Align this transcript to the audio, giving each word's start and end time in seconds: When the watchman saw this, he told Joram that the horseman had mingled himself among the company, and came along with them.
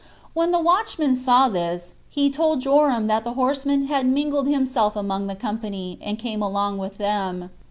When 0.33 0.49
the 0.49 0.59
watchman 0.59 1.15
saw 1.15 1.47
this, 1.47 1.91
he 2.09 2.31
told 2.31 2.61
Joram 2.61 3.05
that 3.05 3.23
the 3.23 3.33
horseman 3.33 3.85
had 3.85 4.07
mingled 4.07 4.47
himself 4.47 4.95
among 4.95 5.27
the 5.27 5.35
company, 5.35 5.99
and 6.01 6.17
came 6.17 6.41
along 6.41 6.79
with 6.79 6.97
them. 6.97 7.51